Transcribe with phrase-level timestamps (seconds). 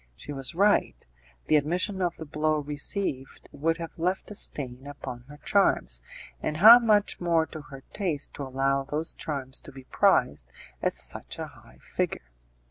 [0.15, 0.95] She was right;
[1.45, 6.01] the admission of the blow received would have left a stain upon her charms,
[6.41, 10.51] and how much more to her taste to allow those charms to be prized
[10.81, 12.31] at such a high figure!